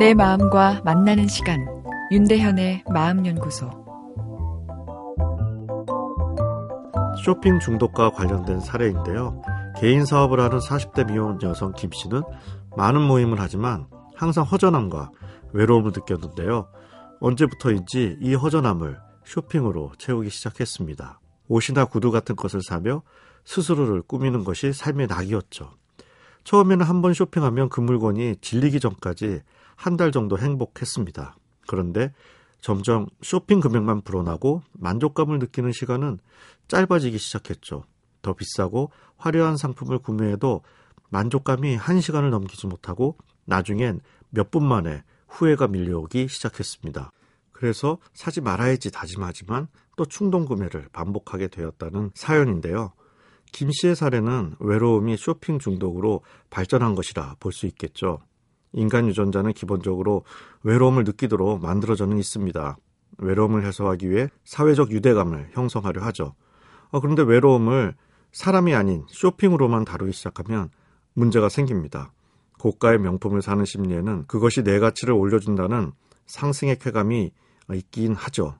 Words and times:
내 0.00 0.14
마음과 0.14 0.80
만나는 0.82 1.28
시간 1.28 1.58
윤대현의 2.10 2.84
마음연구소 2.88 3.68
쇼핑 7.22 7.60
중독과 7.60 8.12
관련된 8.12 8.60
사례인데요. 8.60 9.42
개인 9.78 10.06
사업을 10.06 10.40
하는 10.40 10.56
40대 10.56 11.06
미혼 11.06 11.38
여성 11.42 11.74
김 11.74 11.90
씨는 11.92 12.22
많은 12.78 13.02
모임을 13.02 13.38
하지만 13.38 13.88
항상 14.16 14.44
허전함과 14.44 15.10
외로움을 15.52 15.92
느꼈는데요. 15.94 16.72
언제부터인지 17.20 18.16
이 18.22 18.34
허전함을 18.34 18.98
쇼핑으로 19.26 19.92
채우기 19.98 20.30
시작했습니다. 20.30 21.20
옷이나 21.48 21.84
구두 21.84 22.10
같은 22.10 22.36
것을 22.36 22.62
사며 22.62 23.02
스스로를 23.44 24.00
꾸미는 24.00 24.44
것이 24.44 24.72
삶의 24.72 25.08
낙이었죠. 25.08 25.79
처음에는 26.50 26.84
한 26.84 27.00
번 27.00 27.14
쇼핑하면 27.14 27.68
그 27.68 27.80
물건이 27.80 28.36
질리기 28.40 28.80
전까지 28.80 29.40
한 29.76 29.96
달 29.96 30.10
정도 30.10 30.36
행복했습니다. 30.36 31.36
그런데 31.68 32.12
점점 32.60 33.06
쇼핑 33.22 33.60
금액만 33.60 34.00
불어나고 34.00 34.62
만족감을 34.72 35.38
느끼는 35.38 35.70
시간은 35.70 36.18
짧아지기 36.66 37.18
시작했죠. 37.18 37.84
더 38.20 38.32
비싸고 38.34 38.90
화려한 39.16 39.56
상품을 39.56 40.00
구매해도 40.00 40.62
만족감이 41.10 41.76
한 41.76 42.00
시간을 42.00 42.30
넘기지 42.30 42.66
못하고 42.66 43.16
나중엔 43.44 44.00
몇 44.30 44.50
분 44.50 44.66
만에 44.66 45.04
후회가 45.28 45.68
밀려오기 45.68 46.26
시작했습니다. 46.26 47.12
그래서 47.52 47.98
사지 48.12 48.40
말아야지 48.40 48.90
다짐하지만 48.90 49.68
또 49.96 50.04
충동 50.04 50.46
구매를 50.46 50.88
반복하게 50.92 51.46
되었다는 51.46 52.10
사연인데요. 52.14 52.92
김 53.52 53.70
씨의 53.72 53.96
사례는 53.96 54.56
외로움이 54.60 55.16
쇼핑 55.16 55.58
중독으로 55.58 56.22
발전한 56.50 56.94
것이라 56.94 57.36
볼 57.40 57.52
수 57.52 57.66
있겠죠. 57.66 58.20
인간 58.72 59.08
유전자는 59.08 59.52
기본적으로 59.52 60.24
외로움을 60.62 61.04
느끼도록 61.04 61.60
만들어져는 61.60 62.18
있습니다. 62.18 62.76
외로움을 63.18 63.66
해소하기 63.66 64.08
위해 64.10 64.28
사회적 64.44 64.92
유대감을 64.92 65.50
형성하려 65.52 66.00
하죠. 66.02 66.34
어, 66.90 67.00
그런데 67.00 67.22
외로움을 67.22 67.94
사람이 68.32 68.74
아닌 68.74 69.04
쇼핑으로만 69.08 69.84
다루기 69.84 70.12
시작하면 70.12 70.70
문제가 71.14 71.48
생깁니다. 71.48 72.12
고가의 72.60 72.98
명품을 72.98 73.42
사는 73.42 73.64
심리에는 73.64 74.26
그것이 74.26 74.62
내 74.62 74.78
가치를 74.78 75.14
올려준다는 75.14 75.92
상승의 76.26 76.78
쾌감이 76.78 77.32
있긴 77.72 78.14
하죠. 78.14 78.54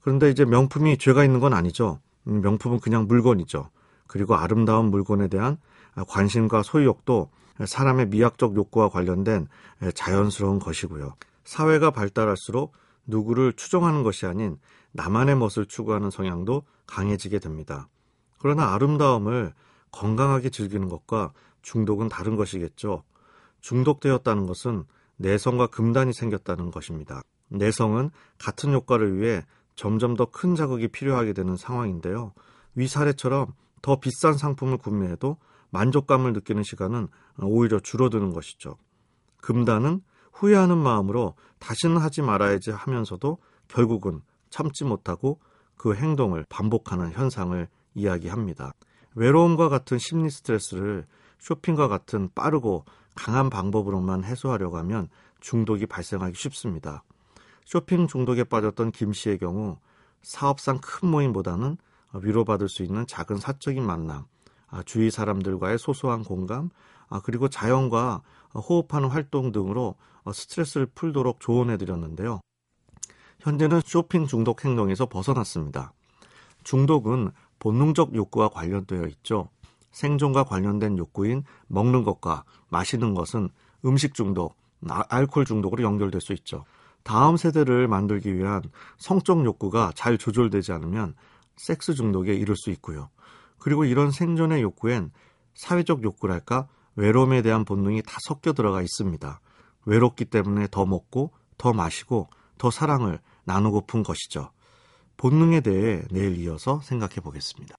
그런데 0.00 0.30
이제 0.30 0.44
명품이 0.44 0.98
죄가 0.98 1.24
있는 1.24 1.38
건 1.38 1.54
아니죠. 1.54 2.00
음, 2.26 2.40
명품은 2.40 2.80
그냥 2.80 3.06
물건이죠. 3.06 3.70
그리고 4.12 4.34
아름다운 4.36 4.90
물건에 4.90 5.26
대한 5.28 5.56
관심과 6.06 6.62
소유욕도 6.62 7.30
사람의 7.64 8.08
미학적 8.08 8.56
욕구와 8.56 8.90
관련된 8.90 9.48
자연스러운 9.94 10.58
것이고요. 10.58 11.14
사회가 11.44 11.92
발달할수록 11.92 12.74
누구를 13.06 13.54
추종하는 13.54 14.02
것이 14.02 14.26
아닌 14.26 14.58
나만의 14.92 15.36
멋을 15.36 15.64
추구하는 15.66 16.10
성향도 16.10 16.64
강해지게 16.86 17.38
됩니다. 17.38 17.88
그러나 18.38 18.74
아름다움을 18.74 19.54
건강하게 19.92 20.50
즐기는 20.50 20.90
것과 20.90 21.32
중독은 21.62 22.10
다른 22.10 22.36
것이겠죠. 22.36 23.04
중독되었다는 23.62 24.46
것은 24.46 24.84
내성과 25.16 25.68
금단이 25.68 26.12
생겼다는 26.12 26.70
것입니다. 26.70 27.22
내성은 27.48 28.10
같은 28.38 28.74
효과를 28.74 29.18
위해 29.18 29.42
점점 29.74 30.16
더 30.16 30.26
큰 30.26 30.54
자극이 30.54 30.88
필요하게 30.88 31.32
되는 31.32 31.56
상황인데요. 31.56 32.34
위 32.74 32.86
사례처럼 32.86 33.54
더 33.82 33.96
비싼 33.96 34.34
상품을 34.34 34.78
구매해도 34.78 35.36
만족감을 35.70 36.32
느끼는 36.32 36.62
시간은 36.62 37.08
오히려 37.40 37.80
줄어드는 37.80 38.32
것이죠. 38.32 38.76
금단은 39.38 40.02
후회하는 40.32 40.78
마음으로 40.78 41.34
다시는 41.58 41.98
하지 41.98 42.22
말아야지 42.22 42.70
하면서도 42.70 43.38
결국은 43.68 44.22
참지 44.50 44.84
못하고 44.84 45.40
그 45.76 45.94
행동을 45.94 46.46
반복하는 46.48 47.10
현상을 47.12 47.68
이야기합니다. 47.94 48.72
외로움과 49.14 49.68
같은 49.68 49.98
심리 49.98 50.30
스트레스를 50.30 51.06
쇼핑과 51.38 51.88
같은 51.88 52.30
빠르고 52.34 52.84
강한 53.14 53.50
방법으로만 53.50 54.24
해소하려고 54.24 54.78
하면 54.78 55.08
중독이 55.40 55.86
발생하기 55.86 56.34
쉽습니다. 56.36 57.02
쇼핑 57.64 58.06
중독에 58.06 58.44
빠졌던 58.44 58.92
김 58.92 59.12
씨의 59.12 59.38
경우 59.38 59.78
사업상 60.22 60.78
큰 60.80 61.08
모임보다는 61.08 61.76
위로받을 62.14 62.68
수 62.68 62.82
있는 62.82 63.06
작은 63.06 63.38
사적인 63.38 63.84
만남, 63.84 64.24
아, 64.68 64.82
주위 64.84 65.10
사람들과의 65.10 65.78
소소한 65.78 66.24
공감, 66.24 66.70
아, 67.08 67.20
그리고 67.20 67.48
자연과 67.48 68.22
호흡하는 68.54 69.08
활동 69.08 69.52
등으로 69.52 69.96
스트레스를 70.32 70.86
풀도록 70.86 71.40
조언해 71.40 71.76
드렸는데요. 71.76 72.40
현재는 73.40 73.80
쇼핑 73.84 74.26
중독 74.26 74.64
행동에서 74.64 75.06
벗어났습니다. 75.06 75.92
중독은 76.64 77.32
본능적 77.58 78.14
욕구와 78.14 78.48
관련되어 78.48 79.06
있죠. 79.08 79.48
생존과 79.90 80.44
관련된 80.44 80.96
욕구인 80.96 81.44
먹는 81.66 82.04
것과 82.04 82.44
마시는 82.68 83.14
것은 83.14 83.50
음식 83.84 84.14
중독, 84.14 84.56
알코올 84.88 85.44
중독으로 85.44 85.82
연결될 85.82 86.20
수 86.20 86.32
있죠. 86.32 86.64
다음 87.02 87.36
세대를 87.36 87.88
만들기 87.88 88.34
위한 88.36 88.62
성적 88.96 89.44
욕구가 89.44 89.92
잘 89.94 90.18
조절되지 90.18 90.72
않으면 90.72 91.14
섹스 91.56 91.94
중독에 91.94 92.34
이를 92.34 92.56
수 92.56 92.70
있고요. 92.70 93.10
그리고 93.58 93.84
이런 93.84 94.10
생존의 94.10 94.62
욕구엔 94.62 95.10
사회적 95.54 96.02
욕구랄까 96.02 96.68
외로움에 96.96 97.42
대한 97.42 97.64
본능이 97.64 98.02
다 98.02 98.18
섞여 98.22 98.52
들어가 98.52 98.82
있습니다. 98.82 99.40
외롭기 99.86 100.26
때문에 100.26 100.68
더 100.70 100.86
먹고 100.86 101.32
더 101.58 101.72
마시고 101.72 102.28
더 102.58 102.70
사랑을 102.70 103.18
나누고픈 103.44 104.02
것이죠. 104.02 104.50
본능에 105.16 105.60
대해 105.60 106.02
내일 106.10 106.38
이어서 106.38 106.80
생각해 106.80 107.16
보겠습니다. 107.16 107.74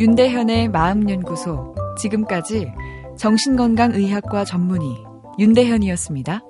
윤대현의 0.00 0.68
마음연구소 0.68 1.74
지금까지 1.98 2.72
정신건강의학과 3.16 4.44
전문의 4.44 5.04
윤대현이었습니다. 5.38 6.40